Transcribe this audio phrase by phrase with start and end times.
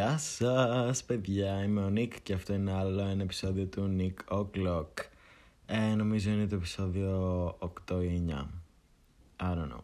[0.00, 4.88] Γεια σας παιδιά, είμαι ο Νίκ και αυτό είναι άλλο ένα επεισόδιο του Nick O'Clock
[5.66, 8.46] ε, Νομίζω είναι το επεισόδιο 8 ή 9
[9.36, 9.80] I don't know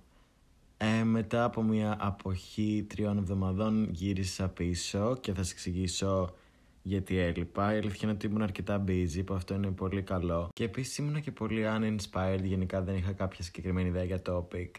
[0.76, 6.35] ε, Μετά από μια αποχή τριών εβδομαδών γύρισα πίσω και θα σας εξηγήσω
[6.82, 7.75] γιατί έλειπα.
[7.75, 10.48] Η αλήθεια είναι ότι ήμουν αρκετά busy, που αυτό είναι πολύ καλό.
[10.53, 14.71] Και επίσης ήμουν και πολύ uninspired, γενικά δεν είχα κάποια συγκεκριμένη ιδέα για topic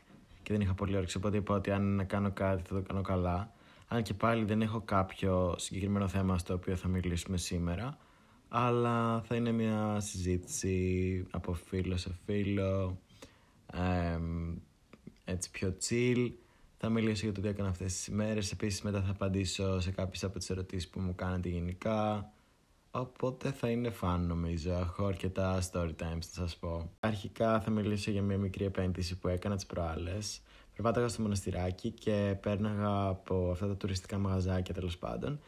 [0.43, 1.17] και δεν είχα πολύ όρεξη.
[1.17, 3.51] Οπότε είπα ότι αν να κάνω κάτι θα το κάνω καλά.
[3.87, 7.97] Αν και πάλι δεν έχω κάποιο συγκεκριμένο θέμα στο οποίο θα μιλήσουμε σήμερα.
[8.49, 12.97] Αλλά θα είναι μια συζήτηση από φίλο σε φίλο.
[15.25, 16.31] έτσι πιο chill.
[16.77, 18.51] Θα μιλήσω για το τι έκανα αυτές τις ημέρες.
[18.51, 22.31] Επίσης μετά θα απαντήσω σε κάποιες από τις ερωτήσεις που μου κάνατε γενικά.
[22.91, 24.71] Οπότε θα είναι fun νομίζω.
[24.71, 26.91] Έχω αρκετά story times να σας πω.
[26.99, 30.41] Αρχικά θα μιλήσω για μια μικρή επένδυση που έκανα τις προάλλες.
[30.77, 35.39] Περπάταγα στο μοναστηράκι και πέρναγα από αυτά τα τουριστικά μαγαζάκια τέλος πάντων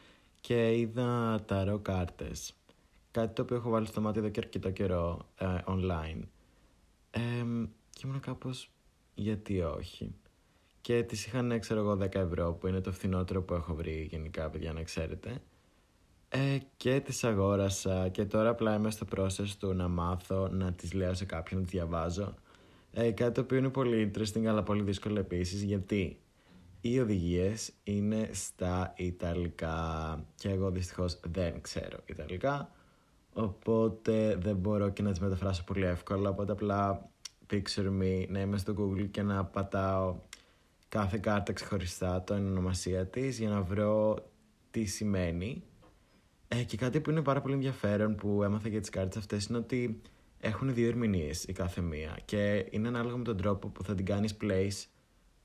[0.42, 2.54] και είδα τα ρο κάρτες.
[3.12, 6.22] Κάτι το οποίο έχω βάλει στο μάτι εδώ και αρκετό καιρό ε, online.
[7.12, 7.20] Ε,
[7.90, 8.72] και ήμουν κάπως
[9.14, 10.16] γιατί όχι.
[10.82, 14.50] Και τις είχαν, ξέρω εγώ, 10 ευρώ που είναι το φθηνότερο που έχω βρει γενικά,
[14.50, 15.42] παιδιά, να ξέρετε.
[16.30, 20.94] Ε, και τις αγόρασα και τώρα απλά είμαι στο process του να μάθω να τις
[20.94, 22.34] λέω σε κάποιον, να τις διαβάζω
[22.94, 26.20] ε, κάτι το οποίο είναι πολύ interesting αλλά πολύ δύσκολο επίσης γιατί
[26.82, 30.26] οι οδηγίες είναι στα Ιταλικά.
[30.36, 32.72] Και εγώ δυστυχώς δεν ξέρω Ιταλικά
[33.34, 37.10] οπότε δεν μπορώ και να τις μεταφράσω πολύ εύκολα οπότε απλά
[37.50, 40.16] picture me να είμαι στο Google και να πατάω
[40.90, 44.18] κάθε κάρτα ξεχωριστά το ονομασία της για να βρω
[44.72, 45.64] τι σημαίνει.
[46.48, 49.58] Ε, και κάτι που είναι πάρα πολύ ενδιαφέρον που έμαθα για τις κάρτες αυτές είναι
[49.58, 50.02] ότι
[50.40, 54.06] έχουν δύο ερμηνείες η κάθε μία και είναι ανάλογα με τον τρόπο που θα την
[54.06, 54.88] κάνεις place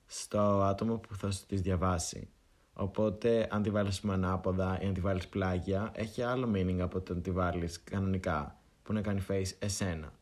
[0.06, 2.28] στο άτομο που θα σου τις διαβάσει.
[2.72, 7.14] Οπότε, αν τη βάλεις ανάποδα ή αν τη βάλεις πλάγια, έχει άλλο meaning από το
[7.14, 10.12] να τη βάλεις κανονικά, που να κάνει face εσένα.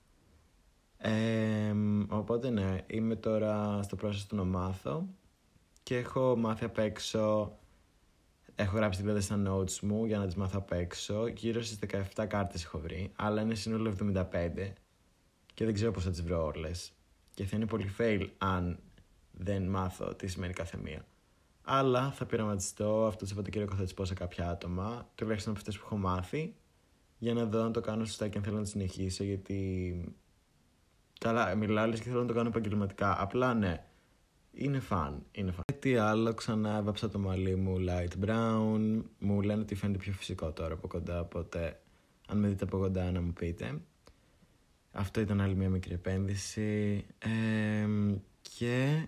[0.96, 1.74] Ε,
[2.08, 5.06] οπότε, ναι, είμαι τώρα στο πρόσωπο του να μάθω
[5.82, 7.52] και έχω μάθει απ' έξω
[8.54, 11.26] Έχω γράψει δηλαδή στα notes μου για να τις μάθω απ' έξω.
[11.26, 11.78] Γύρω στις
[12.14, 14.72] 17 κάρτες έχω βρει, αλλά είναι σύνολο 75
[15.54, 16.92] και δεν ξέρω πώς θα τις βρω όλες.
[17.34, 18.78] Και θα είναι πολύ fail αν
[19.32, 21.04] δεν μάθω τι σημαίνει κάθε μία.
[21.64, 25.78] Αλλά θα πειραματιστώ αυτό το Σαββατοκύριακο θα τις πω σε κάποια άτομα, τουλάχιστον από αυτές
[25.78, 26.54] που έχω μάθει,
[27.18, 30.14] για να δω αν το κάνω σωστά και αν θέλω να το συνεχίσω, γιατί...
[31.20, 33.22] Καλά, μιλάω και θέλω να το κάνω επαγγελματικά.
[33.22, 33.84] Απλά ναι,
[34.52, 35.22] είναι φαν.
[35.32, 35.62] Είναι φαν.
[35.78, 39.02] Τι άλλο, ξανά έβαψα το μαλλί μου light brown.
[39.18, 41.80] Μου λένε ότι φαίνεται πιο φυσικό τώρα από κοντά, οπότε
[42.28, 43.80] αν με δείτε από κοντά να μου πείτε.
[44.92, 47.04] Αυτό ήταν άλλη μια μικρή επένδυση.
[48.58, 49.06] και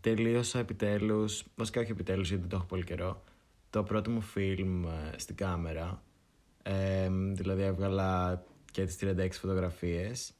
[0.00, 3.22] τελείωσα επιτέλους, βασικά όχι επιτέλους γιατί δεν το έχω πολύ καιρό,
[3.70, 6.02] το πρώτο μου φιλμ ε, στην κάμερα.
[7.32, 10.34] δηλαδή έβγαλα και τις 36 φωτογραφίες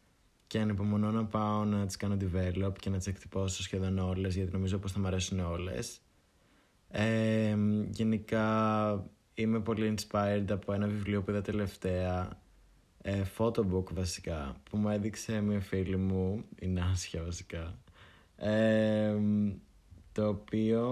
[0.55, 4.53] και ανυπομονώ να πάω να τις κάνω develop και να τις εκτυπώσω σχεδόν όλες γιατί
[4.53, 6.01] νομίζω πως θα μου αρέσουν όλες.
[6.89, 7.57] Ε,
[7.91, 9.05] γενικά
[9.35, 12.41] είμαι πολύ inspired από ένα βιβλίο που είδα τελευταία
[13.03, 17.79] ε, photobook βασικά που μου έδειξε μια φίλη μου η Νάσια βασικά
[18.37, 19.15] ε,
[20.13, 20.87] το οποίο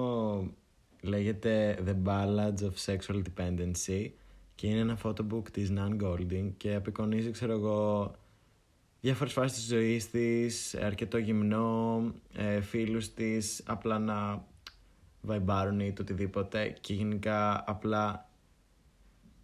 [1.02, 4.10] λέγεται The Ballads of Sexual Dependency
[4.54, 8.14] και είναι ένα photobook της Nan Golding και απεικονίζει ξέρω εγώ
[9.02, 14.44] διάφορες φάσεις της ζωής της, αρκετό γυμνό, ε, φίλους της, απλά να
[15.20, 18.28] βαϊμπάρουν ή το οτιδήποτε και γενικά απλά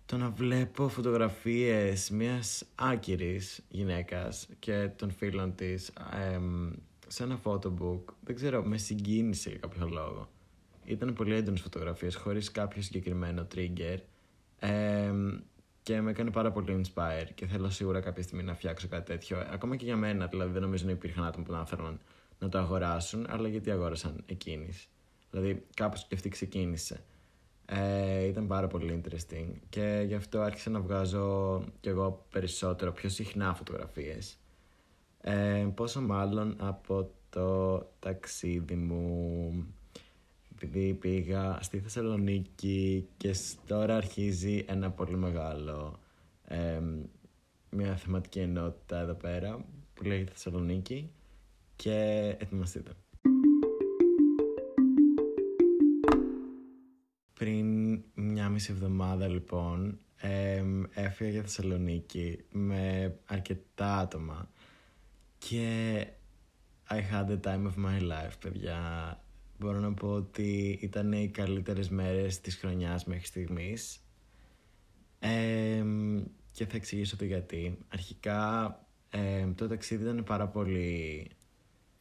[0.06, 5.92] το να βλέπω φωτογραφίες μιας άκυρης γυναίκας και των φίλων της
[7.06, 10.28] σε ένα photobook, δεν ξέρω, με συγκίνησε για κάποιο λόγο.
[10.84, 13.98] Ήταν πολύ έντονες φωτογραφίες χωρίς κάποιο συγκεκριμένο trigger
[15.88, 19.38] και με έκανε πάρα πολύ inspire και θέλω σίγουρα κάποια στιγμή να φτιάξω κάτι τέτοιο.
[19.50, 22.00] Ακόμα και για μένα, δηλαδή δεν νομίζω να υπήρχαν άτομα που να θέλουν
[22.38, 24.88] να το αγοράσουν, αλλά γιατί αγόρασαν εκείνης.
[25.30, 27.04] Δηλαδή κάπως και αυτή ξεκίνησε.
[27.66, 33.08] Ε, ήταν πάρα πολύ interesting και γι' αυτό άρχισα να βγάζω κι εγώ περισσότερο, πιο
[33.08, 34.38] συχνά φωτογραφίες.
[35.20, 39.67] Ε, πόσο μάλλον από το ταξίδι μου
[40.62, 43.34] επειδή πήγα στη Θεσσαλονίκη και
[43.66, 45.98] τώρα αρχίζει ένα πολύ μεγάλο
[47.70, 49.64] μια θεματική ενότητα εδώ πέρα
[49.94, 51.10] που λέγεται Θεσσαλονίκη
[51.76, 52.90] και ετοιμαστείτε.
[57.34, 59.98] Πριν μια μισή εβδομάδα λοιπόν
[60.94, 64.50] έφυγα για Θεσσαλονίκη με αρκετά άτομα
[65.38, 66.06] και
[66.90, 68.78] I had the time of my life παιδιά
[69.58, 74.02] μπορώ να πω ότι ήταν οι καλύτερες μέρες της χρονιάς μέχρι στιγμής.
[75.18, 75.84] Ε,
[76.52, 77.78] και θα εξηγήσω το γιατί.
[77.88, 78.72] Αρχικά
[79.10, 81.26] ε, το ταξίδι ήταν πάρα πολύ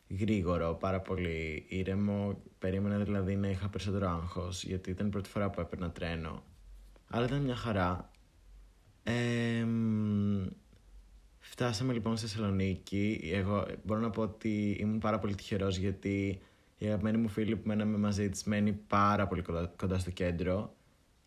[0.08, 2.42] γρήγορο, πάρα πολύ ήρεμο.
[2.60, 6.44] Περίμενα δηλαδή να είχα περισσότερο άγχος, γιατί ήταν η πρώτη φορά που έπαιρνα τρένο.
[7.10, 8.12] Αλλά ήταν μια χαρά.
[9.04, 9.66] Ε,
[11.40, 13.30] φτάσαμε λοιπόν στη Θεσσαλονίκη.
[13.34, 16.42] Εγώ μπορώ να πω ότι ήμουν πάρα πολύ τυχερός γιατί
[16.78, 19.44] η αγαπημένη μου φίλη που μέναμε μαζί της μένει πάρα πολύ
[19.76, 20.76] κοντά στο κέντρο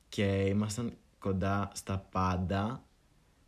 [0.09, 2.85] και ήμασταν κοντά στα πάντα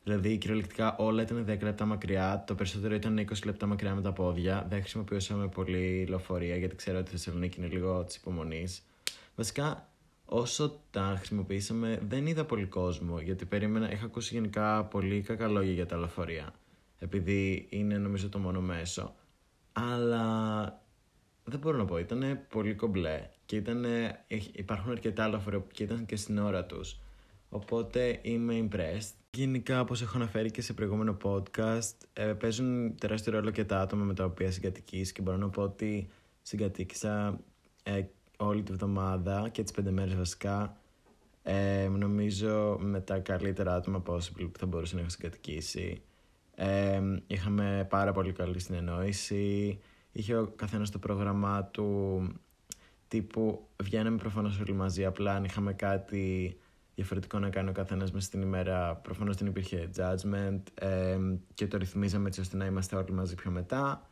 [0.04, 2.44] Δηλαδή, κυριολεκτικά όλα ήταν 10 λεπτά μακριά.
[2.46, 4.66] Το περισσότερο ήταν 20 λεπτά μακριά με τα πόδια.
[4.68, 8.82] Δεν χρησιμοποιούσαμε πολύ λεωφορεία, γιατί ξέρω ότι η Θεσσαλονίκη είναι λίγο της υπομονής.
[9.36, 9.88] Βασικά,
[10.24, 13.20] όσο τα χρησιμοποιήσαμε, δεν είδα πολύ κόσμο.
[13.20, 16.54] Γιατί περίμενα, είχα ακούσει γενικά πολύ κακά λόγια για τα λεωφορεία.
[16.98, 19.14] Επειδή είναι νομίζω το μόνο μέσο.
[19.72, 20.81] Αλλά
[21.44, 23.30] δεν μπορώ να πω, ήταν πολύ κομπλέ.
[23.46, 27.00] Και ήτανε, υπάρχουν αρκετά λεωφορεία και ήταν και στην ώρα τους.
[27.48, 29.12] Οπότε είμαι impressed.
[29.30, 34.04] Γενικά, όπως έχω αναφέρει και σε προηγούμενο podcast, ε, παίζουν τεράστιο ρόλο και τα άτομα
[34.04, 36.08] με τα οποία συγκατοικείς και μπορώ να πω ότι
[36.42, 37.40] συγκατοίκησα
[37.82, 38.02] ε,
[38.36, 40.76] όλη τη βδομάδα και τις πέντε μέρες βασικά
[41.42, 46.02] ε, νομίζω με τα καλύτερα άτομα possible που θα μπορούσα να έχω συγκατοικήσει.
[46.54, 49.78] Ε, είχαμε πάρα πολύ καλή συνεννόηση,
[50.12, 52.22] είχε ο καθένας το πρόγραμμά του
[53.08, 56.56] τύπου βγαίναμε προφανώς όλοι μαζί, απλά αν είχαμε κάτι
[56.94, 58.94] διαφορετικό να κάνει ο καθένας μέσα στην ημέρα.
[58.94, 61.18] Προφανώς δεν υπήρχε judgment ε,
[61.54, 64.06] και το ρυθμίζαμε έτσι ώστε να είμαστε όλοι μαζί πιο μετά.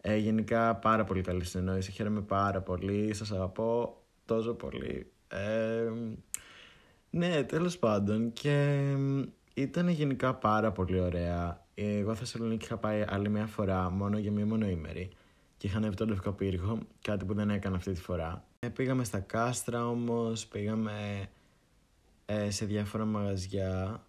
[0.00, 1.90] Ε, γενικά πάρα πολύ καλή συνεννόηση.
[1.90, 3.14] Χαίρομαι πάρα πολύ.
[3.14, 5.12] Σας αγαπώ τόσο πολύ.
[5.28, 5.90] Ε,
[7.10, 8.32] ναι, τέλος πάντων.
[8.32, 8.80] Και
[9.54, 11.63] ήταν γενικά πάρα πολύ ωραία.
[11.74, 15.10] Εγώ Θεσσαλονίκη είχα πάει άλλη μια φορά μόνο για μία μονοήμερη.
[15.56, 18.44] Και είχα ανέβει το Λευκό Πύργο, κάτι που δεν έκανα αυτή τη φορά.
[18.58, 21.28] Ε, πήγαμε στα κάστρα όμως, πήγαμε
[22.26, 24.02] ε, σε διάφορα μαγαζιά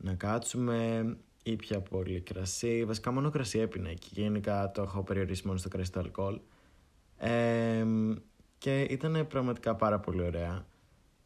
[0.00, 1.06] να κάτσουμε,
[1.42, 2.84] ήπια πολύ κρασί.
[2.84, 4.08] Βασικά μόνο κρασί έπινα εκεί.
[4.12, 6.40] Γενικά το έχω περιορίσει μόνο στο κρασί το αλκοόλ.
[7.16, 7.84] Ε,
[8.58, 10.66] και ήταν πραγματικά πάρα πολύ ωραία.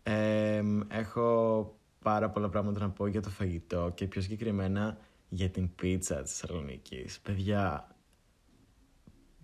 [0.02, 4.98] Ε, έχω πάρα πολλά πράγματα να πω για το φαγητό και πιο συγκεκριμένα
[5.28, 7.20] για την πίτσα της Θεσσαλονίκης.
[7.20, 7.96] Παιδιά,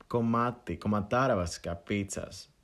[0.06, 2.54] κομμάτι, κομματάρα βασικά πίτσας,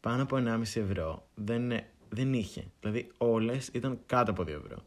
[0.00, 1.28] πάνω από 1,5 ευρώ.
[1.34, 2.64] Δεν είναι δεν είχε.
[2.80, 4.82] Δηλαδή όλες ήταν κάτω από 2 ευρώ.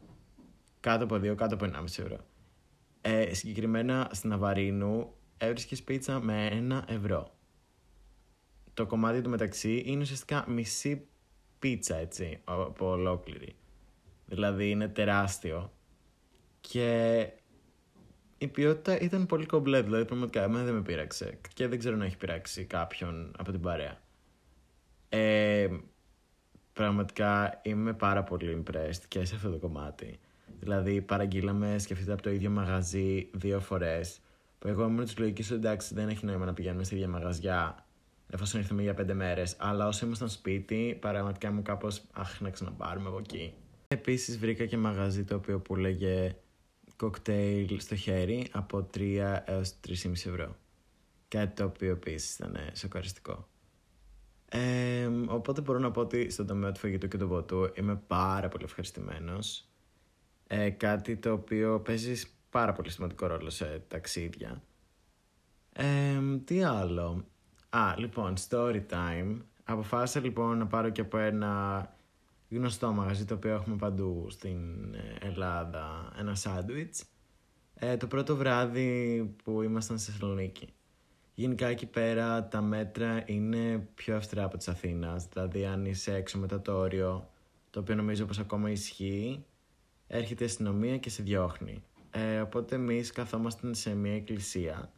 [0.80, 2.18] Κάτω από 2, κάτω από 1,5 ευρώ.
[3.00, 7.36] Ε, συγκεκριμένα στην Αβαρίνου έβρισκες πίτσα με 1 ευρώ.
[8.74, 11.06] Το κομμάτι του μεταξύ είναι ουσιαστικά μισή
[11.58, 13.56] πίτσα έτσι, από ολόκληρη.
[14.26, 15.72] Δηλαδή είναι τεράστιο.
[16.60, 17.30] Και
[18.38, 21.38] η ποιότητα ήταν πολύ κομπλέ, δηλαδή πραγματικά εμένα δεν με πείραξε.
[21.54, 24.00] Και δεν ξέρω να έχει πειράξει κάποιον από την παρέα.
[25.08, 25.68] Ε,
[26.72, 30.18] πραγματικά είμαι πάρα πολύ impressed και σε αυτό το κομμάτι.
[30.60, 34.20] Δηλαδή, παραγγείλαμε, σκεφτείτε από το ίδιο μαγαζί δύο φορές.
[34.58, 37.86] Που εγώ ήμουν της λογικής ότι εντάξει, δεν έχει νόημα να πηγαίνουμε σε ίδια μαγαζιά
[38.30, 39.56] εφόσον ήρθαμε για πέντε μέρες.
[39.58, 43.54] Αλλά όσο ήμασταν σπίτι, πραγματικά μου κάπως αχ, να ξαναπάρουμε από εκεί.
[43.88, 46.36] Επίσης, βρήκα και μαγαζί το οποίο που λέγε
[46.98, 50.56] κοκτέιλ στο χέρι από 3 έως 3,5 ευρώ.
[51.28, 53.48] Κάτι το οποίο επίσης ήταν σοκαριστικό.
[54.48, 58.48] Ε, οπότε μπορώ να πω ότι στον τομέα του φαγητού και του ποτού είμαι πάρα
[58.48, 59.68] πολύ ευχαριστημένος.
[60.46, 64.62] Ε, κάτι το οποίο παίζει πάρα πολύ σημαντικό ρόλο σε ταξίδια.
[65.72, 67.24] Ε, τι άλλο;
[67.70, 69.36] Α, λοιπόν, story time.
[69.64, 71.82] Αποφάσισα λοιπόν να πάρω και από ένα
[72.56, 74.58] γνωστό μαγαζί το οποίο έχουμε παντού στην
[75.20, 77.04] Ελλάδα ένα σάντουιτς.
[77.74, 80.68] Ε, το πρώτο βράδυ που ήμασταν στη Θεσσαλονίκη.
[81.34, 85.26] Γενικά εκεί πέρα τα μέτρα είναι πιο αυστηρά από της Αθήνας.
[85.32, 87.30] Δηλαδή αν είσαι έξω μετά το όριο,
[87.70, 89.44] το οποίο νομίζω πως ακόμα ισχύει,
[90.06, 91.82] έρχεται η αστυνομία και σε διώχνει.
[92.10, 94.92] Ε, οπότε εμείς καθόμασταν σε μια εκκλησία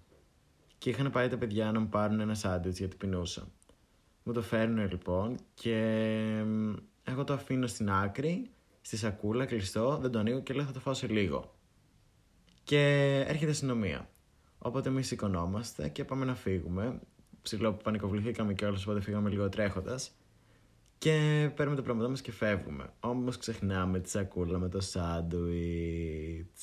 [0.78, 3.48] και είχαν πάει τα παιδιά να μου πάρουν ένα σάντουιτς γιατί πεινούσα.
[4.22, 6.44] Μου το φέρνουν λοιπόν και
[7.04, 10.80] εγώ το αφήνω στην άκρη, στη σακούλα, κλειστό, δεν το ανοίγω και λέω θα το
[10.80, 11.54] φάω σε λίγο.
[12.64, 12.80] Και
[13.26, 14.10] έρχεται η αστυνομία.
[14.58, 17.00] Οπότε εμείς σηκωνόμαστε και πάμε να φύγουμε.
[17.42, 20.14] Ψηλό που πανικοβληθήκαμε και όλες, οπότε φύγαμε λίγο τρέχοντας.
[20.98, 22.92] Και παίρνουμε τα πράγματά μας και φεύγουμε.
[23.00, 26.58] Όμως ξεχνάμε τη σακούλα με το σάντουιτς.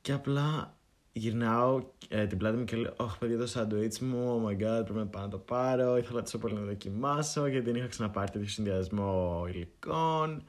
[0.00, 0.78] Και απλά
[1.12, 4.84] γυρνάω ε, την πλάτη μου και λέω: Όχι, παιδιά, το σάντουιτς μου, oh my god,
[4.84, 5.96] πρέπει να πάω να το πάρω.
[5.96, 10.42] Ήθελα τόσο πολύ να δοκιμάσω, γιατί δεν είχα ξαναπάρει τέτοιο συνδυασμό υλικών.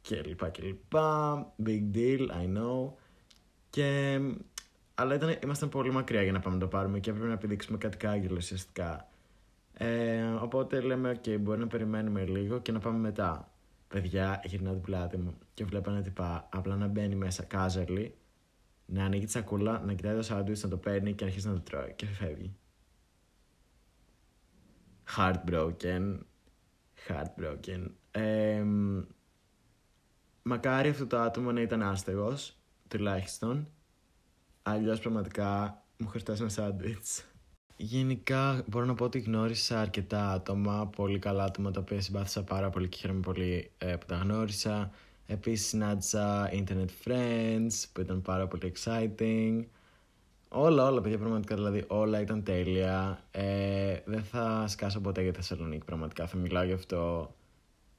[0.00, 1.46] Και λοιπά και λοιπά.
[1.66, 2.92] Big deal, I know.
[3.70, 4.20] Και
[4.94, 7.78] Αλλά ήταν, ήμασταν πολύ μακριά για να πάμε να το πάρουμε και έπρεπε να επιδείξουμε
[7.78, 9.08] κάτι κάγκελο ουσιαστικά.
[9.72, 13.52] Ε, οπότε λέμε, OK, μπορεί να περιμένουμε λίγο και να πάμε μετά.
[13.88, 18.10] Παιδιά, γυρνάω την πλάτη μου και βλέπω ένα τυπά απλά να μπαίνει μέσα casually,
[18.90, 21.54] να ανοίγει τη σακούλα, να κοιτάει το σάντουιτς, να το παίρνει και να αρχίσει να
[21.54, 22.56] το τρώει και φεύγει.
[25.16, 26.18] Heartbroken.
[27.08, 27.90] Heartbroken.
[28.10, 28.64] Ε,
[30.42, 32.56] μακάρι αυτό το άτομο να ήταν άστεγος,
[32.88, 33.68] τουλάχιστον.
[34.62, 37.24] Αλλιώς πραγματικά μου χρειάζεται ένα σάντουιτς.
[37.76, 42.70] Γενικά μπορώ να πω ότι γνώρισα αρκετά άτομα, πολύ καλά άτομα τα οποία συμπάθησα πάρα
[42.70, 44.90] πολύ και χαίρομαι πολύ ε, που τα γνώρισα.
[45.30, 49.64] Επίσης συνάντησα internet friends που ήταν πάρα πολύ exciting.
[50.48, 53.24] Όλα, όλα παιδιά πραγματικά, δηλαδή όλα ήταν τέλεια.
[53.30, 57.34] Ε, δεν θα σκάσω ποτέ για Θεσσαλονίκη πραγματικά, θα μιλάω γι' αυτό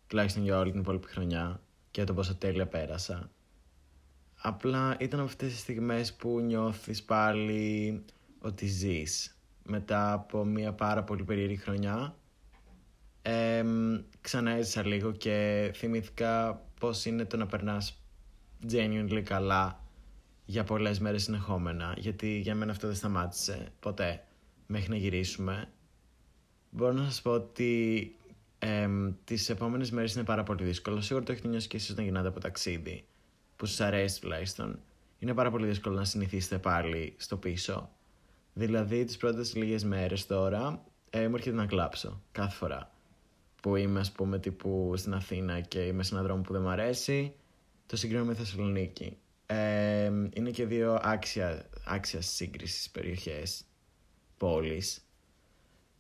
[0.07, 3.29] τουλάχιστον για όλη την υπόλοιπη χρονιά και το πόσο τέλεια πέρασα.
[4.41, 8.03] Απλά ήταν αυτές τις στιγμές που νιώθεις πάλι
[8.39, 12.15] ότι ζεις μετά από μια πάρα πολύ περίεργη χρονιά.
[13.21, 13.63] Ε,
[14.21, 18.01] ξανά έζησα λίγο και θυμήθηκα πώς είναι το να περνάς
[18.71, 19.83] genuinely καλά
[20.45, 24.24] για πολλές μέρες συνεχόμενα γιατί για μένα αυτό δεν σταμάτησε ποτέ
[24.67, 25.69] μέχρι να γυρίσουμε.
[26.69, 28.15] Μπορώ να σας πω ότι
[28.59, 28.88] ε,
[29.24, 31.01] τις επόμενες μέρες είναι πάρα πολύ δύσκολο.
[31.01, 33.05] Σίγουρα το έχετε νιώσει και εσείς όταν γυρνάτε από ταξίδι
[33.55, 34.79] που σας αρέσει τουλάχιστον.
[35.19, 37.89] Είναι πάρα πολύ δύσκολο να συνηθίσετε πάλι στο πίσω.
[38.53, 42.91] Δηλαδή τις πρώτες λίγες μέρες τώρα ε, μου έρχεται να κλάψω κάθε φορά
[43.62, 46.70] που είμαι ας πούμε τύπου στην Αθήνα και είμαι σε έναν δρόμο που δεν μου
[46.70, 47.34] αρέσει
[47.89, 49.18] το συγκρίνω με Θεσσαλονίκη.
[49.46, 53.63] Ε, είναι και δύο άξια, άξια σύγκρισης περιοχές,
[54.38, 55.04] πόλεις.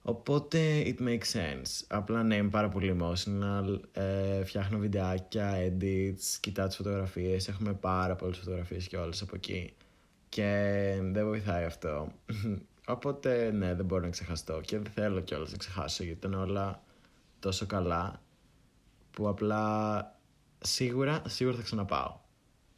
[0.01, 1.85] Οπότε it makes sense.
[1.87, 3.79] Απλά ναι, είμαι πάρα πολύ emotional.
[3.91, 7.47] Ε, φτιάχνω βιντεάκια, edits, κοιτάω τις φωτογραφίες.
[7.47, 9.73] Έχουμε πάρα πολλές φωτογραφίες και όλες από εκεί
[10.29, 10.51] και
[11.01, 12.11] δεν βοηθάει αυτό.
[12.87, 16.83] Οπότε ναι, δεν μπορώ να ξεχαστώ και δεν θέλω κιόλας να ξεχάσω γιατί ήταν όλα
[17.39, 18.21] τόσο καλά
[19.11, 20.03] που απλά
[20.59, 22.19] σίγουρα, σίγουρα θα ξαναπάω.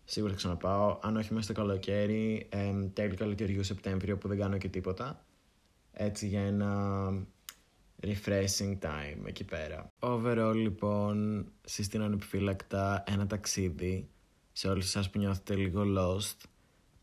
[0.03, 4.57] Σίγουρα θα ξαναπάω, αν όχι μέσα στο καλοκαίρι, ε, τέλη καλοκαιριού Σεπτέμβριο που δεν κάνω
[4.57, 5.25] και τίποτα.
[5.91, 7.09] Έτσι για ένα
[8.01, 9.87] refreshing time εκεί πέρα.
[9.99, 14.09] Overall λοιπόν συστήνω ανεπιφύλακτα ένα ταξίδι
[14.51, 16.49] σε όλους εσάς που νιώθετε λίγο lost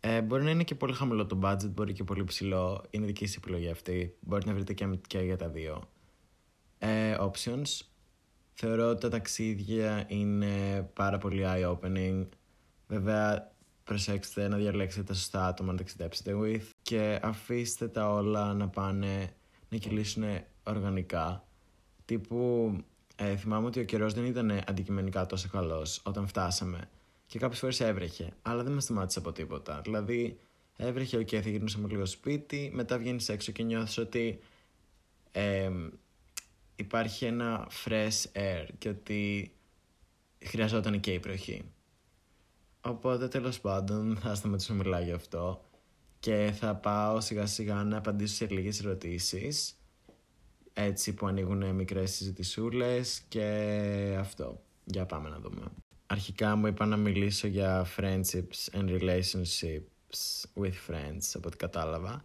[0.01, 2.85] ε, μπορεί να είναι και πολύ χαμηλό το budget, μπορεί και πολύ ψηλό.
[2.91, 4.17] Είναι δική σας επιλογή αυτή.
[4.21, 5.89] Μπορείτε να βρείτε και, και για τα δύο.
[6.79, 7.81] Ε, options.
[8.53, 12.29] Θεωρώ ότι τα ταξίδια είναι πάρα πολύ eye-opening.
[12.87, 13.53] Βέβαια,
[13.85, 19.35] προσέξτε να διαλέξετε τα σωστά άτομα να ταξιδέψετε with και αφήστε τα όλα να πάνε
[19.69, 20.25] να κυλήσουν
[20.63, 21.45] οργανικά.
[22.05, 22.73] Τύπου,
[23.17, 26.89] ε, θυμάμαι ότι ο καιρός δεν ήταν αντικειμενικά τόσο καλός όταν φτάσαμε
[27.27, 28.33] και κάποιες φορές έβρεχε.
[28.43, 29.81] Αλλά δεν με σταμάτησε από τίποτα.
[29.85, 30.39] Δηλαδή,
[30.77, 34.39] έβρεχε, OK, okay, θα γυρνούσαμε λίγο σπίτι, μετά βγαίνεις έξω και νιώθεις ότι
[35.33, 35.71] ε,
[36.79, 39.53] υπάρχει ένα fresh air και ότι
[40.45, 41.65] χρειαζόταν και η βροχή.
[42.81, 45.65] Οπότε τέλος πάντων θα σταματήσω να μιλάω γι' αυτό
[46.21, 49.77] και θα πάω σιγά σιγά να απαντήσω σε λίγες ερωτήσεις
[50.73, 54.63] έτσι που ανοίγουν μικρές συζητησούλες και αυτό.
[54.85, 55.63] Για πάμε να δούμε
[56.11, 62.25] αρχικά μου είπα να μιλήσω για friendships and relationships with friends, από ό,τι κατάλαβα.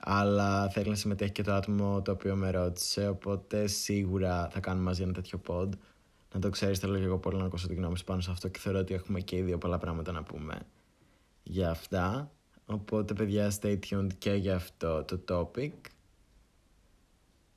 [0.00, 4.84] Αλλά θέλει να συμμετέχει και το άτομο το οποίο με ρώτησε, οπότε σίγουρα θα κάνουμε
[4.84, 5.68] μαζί ένα τέτοιο pod.
[6.34, 8.48] Να το ξέρεις, θέλω και εγώ πολύ να ακούσω τη γνώμη σου πάνω σε αυτό
[8.48, 10.60] και θεωρώ ότι έχουμε και οι δύο πολλά πράγματα να πούμε
[11.42, 12.30] για αυτά.
[12.66, 15.72] Οπότε, παιδιά, stay tuned και για αυτό το topic.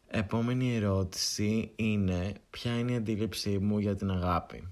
[0.08, 4.68] Επόμενη ερώτηση είναι ποια είναι η αντίληψή μου για την αγάπη;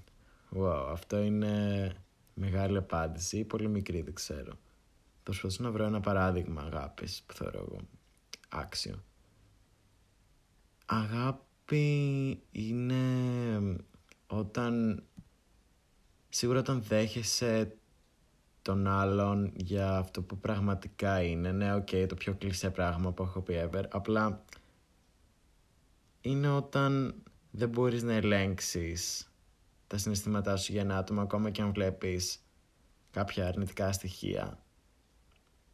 [0.56, 1.92] Wow, αυτό είναι
[2.34, 4.52] μεγάλη απάντηση, πολύ μικρή, δεν ξέρω.
[5.30, 7.80] Προσπαθώ να βρω ένα παράδειγμα αγάπης που θεωρώ εγώ
[8.48, 9.04] άξιο.
[10.86, 12.96] Αγάπη είναι
[14.26, 15.02] όταν
[16.28, 17.76] σίγουρα όταν δέχεσαι
[18.62, 21.52] τον άλλον για αυτό που πραγματικά είναι.
[21.52, 23.84] Ναι, OK, okay, το πιο κλεισέ πράγμα που έχω πει ever.
[23.90, 24.44] Απλά
[26.20, 29.30] είναι όταν δεν μπορείς να ελέγξεις
[29.86, 32.44] τα συναισθήματά σου για ένα άτομο ακόμα και αν βλέπεις
[33.10, 34.58] κάποια αρνητικά στοιχεία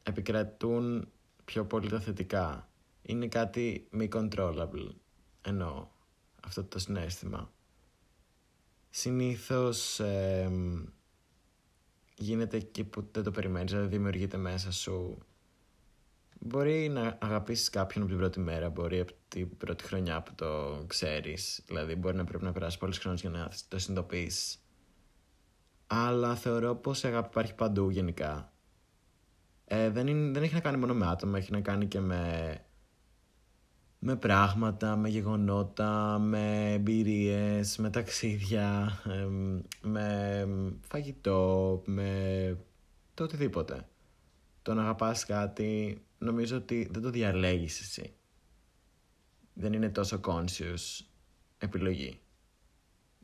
[0.07, 1.09] επικρατούν
[1.45, 2.69] πιο πολύ τα θετικά.
[3.03, 4.89] Είναι κάτι μη controllable,
[5.43, 5.89] εννοώ,
[6.45, 7.53] αυτό το συνέστημα.
[8.91, 10.01] Συνήθως
[12.17, 15.19] γίνεται εκεί που δεν το περιμένεις, δηλαδή δημιουργείται μέσα σου
[16.41, 20.83] Μπορεί να αγαπήσεις κάποιον από την πρώτη μέρα, μπορεί από την πρώτη χρονιά που το
[20.87, 21.63] ξέρεις.
[21.67, 24.59] Δηλαδή μπορεί να πρέπει να περάσεις πολλούς χρόνους για να το συνειδητοποιήσεις.
[25.87, 28.53] Αλλά θεωρώ πως η αγάπη υπάρχει παντού γενικά.
[29.69, 32.55] Ε, δεν, είναι, δεν έχει να κάνει μόνο με άτομα, έχει να κάνει και με,
[33.99, 38.99] με πράγματα, με γεγονότα, με εμπειρίες, με ταξίδια,
[39.83, 40.49] με
[40.81, 42.59] φαγητό, με
[43.15, 43.89] το οτιδήποτε.
[44.63, 48.15] Το να αγαπάς κάτι, νομίζω ότι δεν το διαλέγεις εσύ.
[49.55, 51.05] Δεν είναι τόσο conscious
[51.59, 52.21] επιλογή.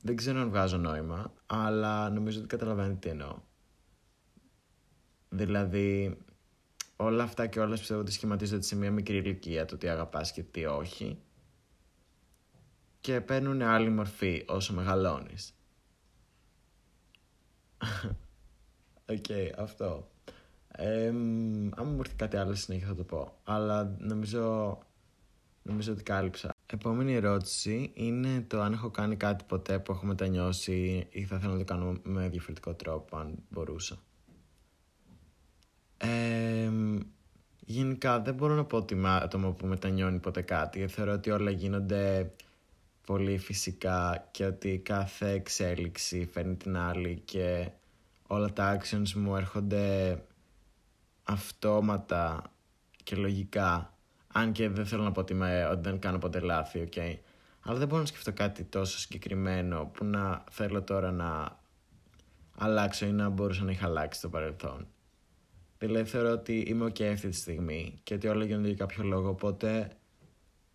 [0.03, 3.39] Δεν ξέρω αν βγάζω νόημα, αλλά νομίζω ότι καταλαβαίνετε τι εννοώ.
[5.29, 6.19] Δηλαδή,
[7.03, 10.43] όλα αυτά και όλα πιστεύω ότι σχηματίζονται σε μια μικρή ηλικία, το τι αγαπάς και
[10.43, 11.19] τι όχι.
[13.01, 15.55] Και παίρνουν άλλη μορφή όσο μεγαλώνεις.
[19.13, 20.11] Οκ, αυτό.
[20.69, 23.39] Ε, αν μου έρθει κάτι άλλο συνέχεια θα το πω.
[23.45, 24.79] Αλλά νομίζω,
[25.63, 26.51] νομίζω ότι κάλυψα.
[26.67, 31.53] Επόμενη ερώτηση είναι το αν έχω κάνει κάτι ποτέ που έχω μετανιώσει ή θα θέλω
[31.53, 33.99] να το κάνω με διαφορετικό τρόπο αν μπορούσα.
[36.03, 36.71] Ε,
[37.61, 40.89] γενικά δεν μπορώ να πω ότι είμαι άτομο που μετανιώνει ποτέ κάτι.
[40.89, 42.33] Θεωρώ ότι όλα γίνονται
[43.07, 47.71] πολύ φυσικά και ότι κάθε εξέλιξη φέρνει την άλλη και
[48.27, 50.19] όλα τα actions μου έρχονται
[51.23, 52.53] αυτόματα
[53.05, 53.93] και λογικά
[54.33, 55.35] αν και δεν θέλω να πω ότι,
[55.71, 57.17] ότι δεν κάνω ποτέ λάθη, ok.
[57.63, 61.59] Αλλά δεν μπορώ να σκεφτώ κάτι τόσο συγκεκριμένο που να θέλω τώρα να
[62.59, 64.87] αλλάξω ή να μπορούσα να είχα αλλάξει στο παρελθόν.
[65.87, 69.29] Δηλαδή θεωρώ ότι είμαι ok αυτή τη στιγμή και ότι όλα γίνονται για κάποιο λόγο,
[69.29, 69.91] οπότε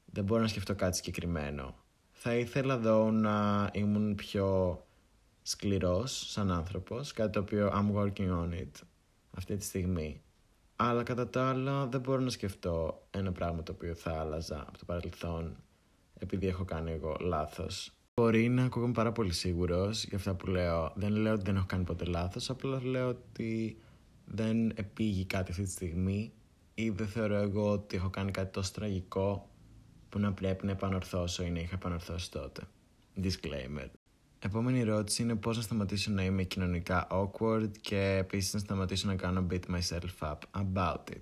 [0.05, 1.75] δεν μπορώ να σκεφτώ κάτι συγκεκριμένο.
[2.11, 4.79] Θα ήθελα εδώ να ήμουν πιο
[5.41, 8.71] σκληρός σαν άνθρωπος, κάτι το οποίο I'm working on it
[9.37, 10.21] αυτή τη στιγμή.
[10.75, 14.77] Αλλά κατά τα άλλα δεν μπορώ να σκεφτώ ένα πράγμα το οποίο θα άλλαζα από
[14.77, 15.55] το παρελθόν
[16.19, 17.91] επειδή έχω κάνει εγώ λάθος.
[18.15, 20.91] Μπορεί να ακούγομαι πάρα πολύ σίγουρος για αυτά που λέω.
[20.95, 23.77] Δεν λέω ότι δεν έχω κάνει ποτέ λάθος, απλά λέω ότι
[24.27, 26.33] δεν επήγει κάτι αυτή τη στιγμή
[26.73, 29.49] ή δεν θεωρώ εγώ ότι έχω κάνει κάτι τόσο τραγικό
[30.09, 32.61] που να πρέπει να επανορθώσω ή να είχα επανορθώσει τότε.
[33.23, 33.87] Disclaimer.
[34.39, 39.15] Επόμενη ερώτηση είναι πώς να σταματήσω να είμαι κοινωνικά awkward και επίσης να σταματήσω να
[39.15, 41.21] κάνω beat myself up about it.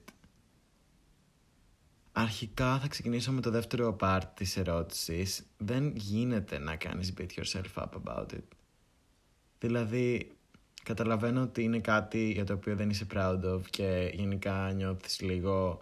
[2.12, 5.46] Αρχικά θα ξεκινήσω με το δεύτερο part της ερώτησης.
[5.58, 8.48] Δεν γίνεται να κάνεις beat yourself up about it.
[9.60, 10.35] Δηλαδή,
[10.86, 15.82] καταλαβαίνω ότι είναι κάτι για το οποίο δεν είσαι proud of και γενικά νιώθεις λίγο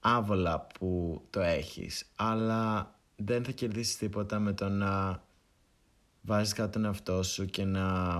[0.00, 2.06] άβολα που το έχεις.
[2.16, 5.22] Αλλά δεν θα κερδίσεις τίποτα με το να
[6.22, 8.16] βάζεις κάτω τον εαυτό σου και να...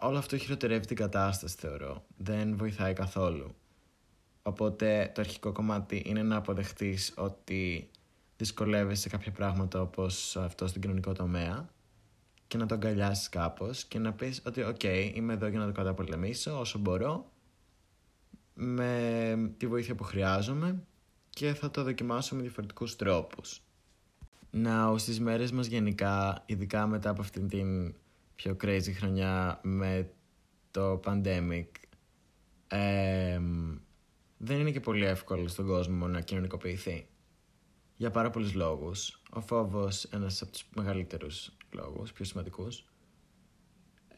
[0.00, 2.04] Όλο αυτό χειροτερεύει την κατάσταση θεωρώ.
[2.16, 3.54] Δεν βοηθάει καθόλου.
[4.42, 7.90] Οπότε το αρχικό κομμάτι είναι να αποδεχτείς ότι
[8.36, 11.68] δυσκολεύεσαι σε κάποια πράγματα όπως αυτό στην κοινωνικό τομέα
[12.48, 14.82] και να το αγκαλιάσεις κάπως και να πεις ότι οκ,
[15.14, 17.32] είμαι εδώ για να το καταπολεμήσω όσο μπορώ
[18.54, 20.82] με τη βοήθεια που χρειάζομαι
[21.30, 23.62] και θα το δοκιμάσω με διαφορετικούς τρόπους.
[24.50, 27.94] Να στις μέρες μας γενικά, ειδικά μετά από αυτήν την
[28.34, 30.10] πιο crazy χρονιά με
[30.70, 31.66] το pandemic,
[34.36, 37.08] δεν είναι και πολύ εύκολο στον κόσμο να κοινωνικοποιηθεί.
[37.96, 39.22] Για πάρα πολλούς λόγους.
[39.30, 42.84] Ο φόβος ένας από τους μεγαλύτερους λόγους, πιο σημαντικούς.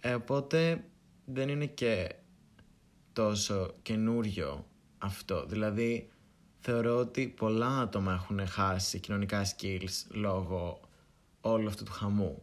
[0.00, 0.84] Ε, οπότε
[1.24, 2.14] δεν είναι και
[3.12, 4.66] τόσο καινούριο
[4.98, 5.46] αυτό.
[5.46, 6.10] Δηλαδή,
[6.60, 10.80] θεωρώ ότι πολλά άτομα έχουν χάσει κοινωνικά skills λόγω
[11.40, 12.42] όλου αυτού του χαμού.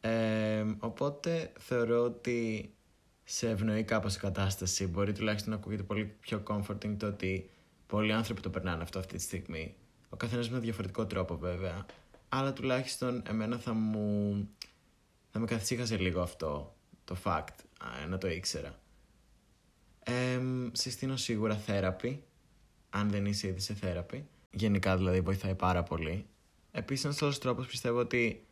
[0.00, 2.70] Ε, οπότε θεωρώ ότι
[3.24, 4.86] σε ευνοεί κάπως η κατάσταση.
[4.86, 7.50] Μπορεί τουλάχιστον να ακούγεται πολύ πιο comforting το ότι
[7.86, 9.74] πολλοί άνθρωποι το περνάνε αυτό αυτή τη στιγμή.
[10.08, 11.86] Ο καθένας με διαφορετικό τρόπο βέβαια.
[12.34, 14.48] Αλλά τουλάχιστον εμένα θα μου...
[15.30, 17.56] θα με καθυσίχασε λίγο αυτό το fact,
[18.08, 18.78] να το ήξερα.
[20.04, 20.40] Ε,
[20.72, 22.24] συστήνω σίγουρα θέραπη
[22.90, 24.26] αν δεν είσαι ήδη σε θέραπη.
[24.50, 26.26] Γενικά δηλαδή βοηθάει πάρα πολύ.
[26.70, 28.46] Επίσης ένας άλλος τρόπος πιστεύω ότι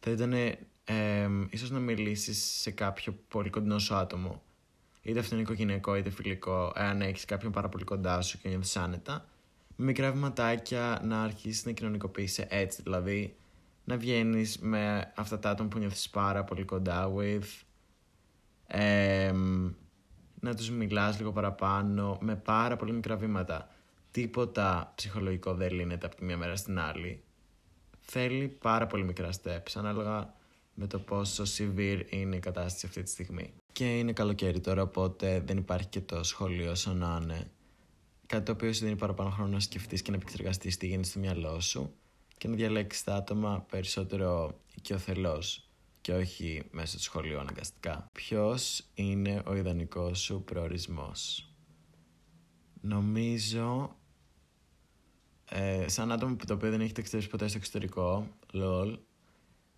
[0.00, 0.58] θα ήταν ε,
[1.50, 4.42] ίσως να μιλήσεις σε κάποιο πολύ κοντινό σου άτομο.
[5.02, 8.76] Είτε αυτό είναι οικογενειακό είτε φιλικό, αν έχεις κάποιον πάρα πολύ κοντά σου και νιώθεις
[8.76, 9.28] άνετα.
[9.76, 13.36] Με μικρά βηματάκια να αρχίσεις να κοινωνικοποιήσει έτσι, δηλαδή
[13.84, 17.64] να βγαίνεις με αυτά τα άτομα που νιώθεις πάρα πολύ κοντά with,
[18.66, 19.32] ε,
[20.40, 23.68] να τους μιλάς λίγο παραπάνω με πάρα πολύ μικρά βήματα
[24.14, 27.22] τίποτα ψυχολογικό δεν λύνεται από τη μία μέρα στην άλλη.
[28.00, 30.34] Θέλει πάρα πολύ μικρά steps, ανάλογα
[30.74, 33.52] με το πόσο severe είναι η κατάσταση αυτή τη στιγμή.
[33.72, 37.50] Και είναι καλοκαίρι τώρα, οπότε δεν υπάρχει και το σχολείο όσο να είναι.
[38.26, 41.18] Κάτι το οποίο σου δίνει παραπάνω χρόνο να σκεφτείς και να επεξεργαστείς τι γίνεται στο
[41.18, 41.94] μυαλό σου
[42.38, 45.68] και να διαλέξεις τα άτομα περισσότερο οικειοθελώς.
[46.00, 48.08] και όχι μέσω του σχολείου αναγκαστικά.
[48.12, 51.48] Ποιος είναι ο ιδανικός σου προορισμός;
[52.80, 53.96] Νομίζω
[55.50, 58.98] ε, σαν άτομο που το οποίο δεν έχει ταξιδέψει ποτέ στο εξωτερικό, lol,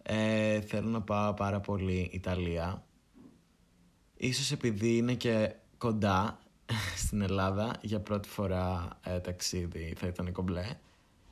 [0.03, 2.87] ε, θέλω να πάω πάρα πολύ Ιταλία.
[4.17, 6.39] Ίσως επειδή είναι και κοντά
[7.05, 10.79] στην Ελλάδα για πρώτη φορά ε, ταξίδι θα ήταν κομπλέ.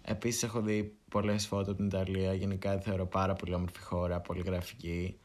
[0.03, 2.35] Επίσης έχω δει πολλές φώτο από την Ιταλία.
[2.35, 5.19] Γενικά θεωρώ πάρα πολύ όμορφη χώρα, πολύ γραφική.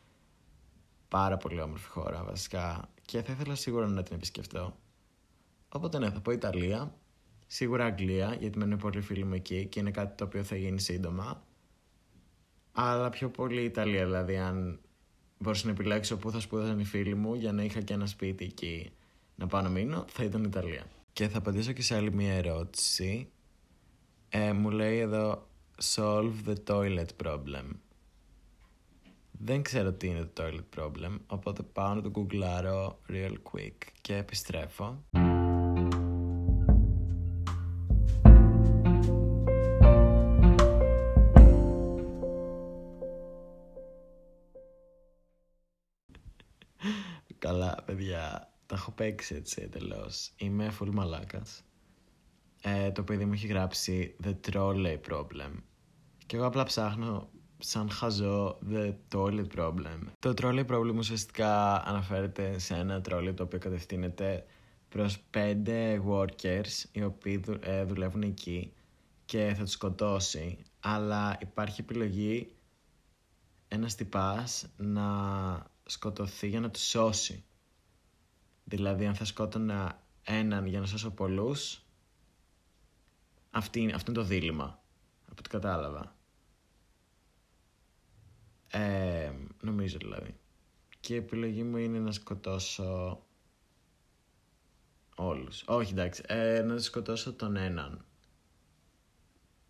[1.07, 2.89] Πάρα πολύ όμορφη χώρα βασικά.
[3.05, 4.75] Και θα ήθελα σίγουρα να την επισκεφτώ.
[5.69, 6.93] Οπότε ναι, θα πω Ιταλία.
[7.47, 10.79] Σίγουρα Αγγλία, γιατί μένουν πολύ φίλοι μου εκεί και είναι κάτι το οποίο θα γίνει
[10.79, 11.43] σύντομα.
[12.71, 14.79] Αλλά πιο πολύ Ιταλία, δηλαδή αν
[15.37, 18.45] μπορούσα να επιλέξω πού θα σπούδαζαν οι φίλοι μου για να είχα και ένα σπίτι
[18.45, 18.91] εκεί
[19.39, 20.84] να πάω να μείνω, θα ήταν Ιταλία.
[21.13, 23.30] Και θα απαντήσω και σε άλλη μια ερώτηση.
[24.30, 25.47] Ε, μου λέει εδώ
[25.95, 27.65] solve the toilet problem.
[29.32, 34.15] Δεν ξέρω τι είναι το toilet problem, οπότε πάω να το γκουγκλάρω real quick και
[34.15, 35.04] επιστρέφω.
[48.99, 50.31] Παίξει έτσι εντελώς.
[50.38, 51.63] Είμαι full μαλάκας.
[52.62, 55.51] Ε, το παιδί μου έχει γράψει The Trolley Problem.
[56.25, 59.99] Και εγώ απλά ψάχνω σαν χαζό The Toilet Problem.
[60.19, 64.45] Το Trolley Problem ουσιαστικά αναφέρεται σε ένα τρόλι το οποίο κατευθύνεται
[64.89, 68.73] προς πέντε workers οι οποίοι ε, δουλεύουν εκεί
[69.25, 70.57] και θα τους σκοτώσει.
[70.79, 72.55] Αλλά υπάρχει επιλογή
[73.67, 75.07] ένας τυπάς να
[75.85, 77.43] σκοτωθεί για να τους σώσει.
[78.69, 81.82] Δηλαδή, αν θα σκότωνα έναν για να σώσω πολλούς,
[83.51, 84.82] αυτό είναι το δίλημα.
[85.25, 86.15] Από ό,τι κατάλαβα.
[88.67, 90.36] Ε, νομίζω δηλαδή.
[90.99, 93.23] Και η επιλογή μου είναι να σκοτώσω
[95.15, 95.63] όλους.
[95.65, 98.05] Όχι εντάξει, ε, να σκοτώσω τον έναν.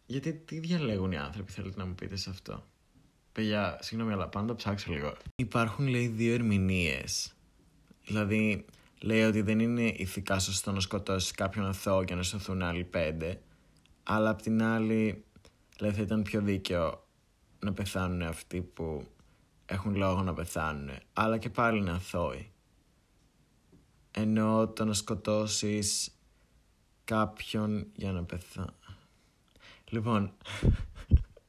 [0.05, 2.63] Γιατί τι διαλέγουν οι άνθρωποι, θέλετε να μου πείτε σε αυτό;
[3.31, 5.13] Παιδιά, συγγνώμη, αλλά πάντα ψάξω λίγο.
[5.35, 7.33] Υπάρχουν, λέει, δύο ερμηνείες.
[8.05, 8.65] Δηλαδή,
[9.01, 13.41] λέει ότι δεν είναι ηθικά σωστό να σκοτώσεις κάποιον αθώο για να σωθούν άλλοι πέντε,
[14.03, 15.23] αλλά απ' την άλλη
[15.79, 17.07] λέει θα ήταν πιο δίκαιο
[17.59, 19.07] να πεθάνουν αυτοί που
[19.65, 22.51] έχουν λόγο να πεθάνουν, αλλά και πάλι είναι αθώοι.
[24.11, 26.19] Ενώ το να σκοτώσεις
[27.03, 28.67] κάποιον για να πεθάνει.
[29.89, 30.31] Λοιπόν,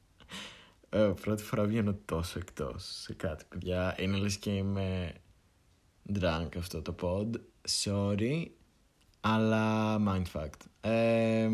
[0.89, 3.95] ε, πρώτη φορά βγαίνω τόσο εκτός σε κάτι, παιδιά.
[3.99, 5.13] Είναι λες και είμαι
[6.19, 7.29] drunk αυτό το pod.
[7.83, 8.45] Sorry,
[9.21, 10.65] αλλά mindfucked.
[10.81, 11.49] Ε,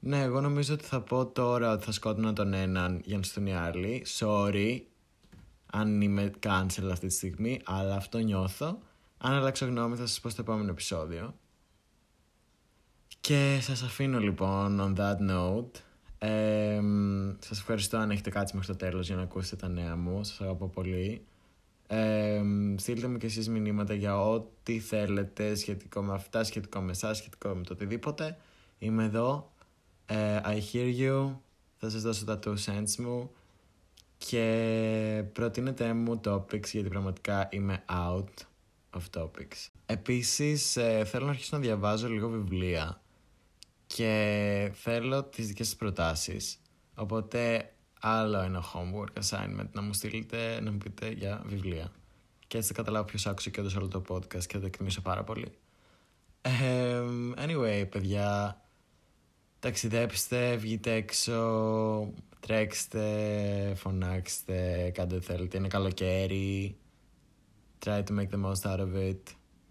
[0.00, 3.46] ναι, εγώ νομίζω ότι θα πω τώρα ότι θα σκότωνα τον έναν για να στούν
[3.46, 4.06] οι άλλοι.
[4.18, 4.80] Sorry,
[5.66, 8.78] αν είμαι cancel αυτή τη στιγμή, αλλά αυτό νιώθω.
[9.18, 11.34] Αν αλλάξω γνώμη θα σας πω στο επόμενο επεισόδιο.
[13.20, 15.80] Και σας αφήνω λοιπόν on that note.
[16.18, 16.80] Ε,
[17.38, 20.24] σας ευχαριστώ αν έχετε κάτσει μέχρι το τέλος για να ακούσετε τα νέα μου.
[20.24, 21.26] Σας αγαπώ πολύ.
[21.90, 22.42] Ε,
[22.76, 27.48] στείλτε μου και εσείς μηνύματα για ό,τι θέλετε σχετικό με αυτά, σχετικό με εσάς, σχετικό
[27.48, 28.38] με το οτιδήποτε.
[28.78, 29.52] Είμαι εδώ.
[30.06, 31.36] Ε, I hear you.
[31.76, 33.30] Θα σας δώσω τα two cents μου.
[34.18, 38.46] Και προτείνετε μου topics γιατί πραγματικά είμαι out
[38.92, 39.68] of topics.
[39.86, 43.00] Επίσης ε, θέλω να αρχίσω να διαβάζω λίγο βιβλία
[43.86, 46.60] και θέλω τις δικές σας προτάσεις.
[46.94, 51.92] Οπότε άλλο ένα homework assignment να μου στείλετε να μου πείτε για βιβλία.
[52.46, 55.24] Και έτσι θα καταλάβω ποιος άκουσε και όλο το podcast και θα το εκτιμήσω πάρα
[55.24, 55.52] πολύ.
[57.36, 58.60] anyway, παιδιά,
[59.58, 65.56] ταξιδέψτε, βγείτε έξω, τρέξτε, φωνάξτε, κάντε ό,τι θέλετε.
[65.56, 66.76] Είναι καλοκαίρι.
[67.84, 69.20] Try to make the most out of it.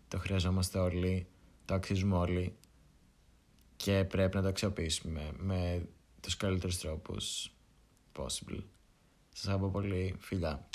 [0.08, 1.28] Το χρειαζόμαστε όλοι.
[1.66, 2.56] Το αξίζουμε όλοι.
[3.76, 5.88] Και πρέπει να το αξιοποιήσουμε με
[6.22, 7.52] τους καλύτερους τρόπους
[8.17, 8.60] possible.
[9.34, 10.15] Σας αγαπώ πολύ.
[10.19, 10.67] Φιλιά.